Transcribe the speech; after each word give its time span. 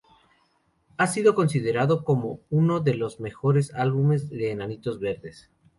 Ha 0.97 1.05
sido 1.05 1.35
considerado 1.35 2.03
como 2.03 2.39
uno 2.49 2.79
de 2.79 2.95
los 2.95 3.19
mejores 3.19 3.71
álbumes 3.75 4.29
de 4.31 4.49
Enanitos 4.49 4.99
Verdes. 4.99 5.51